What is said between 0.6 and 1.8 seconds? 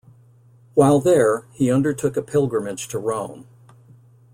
While there, he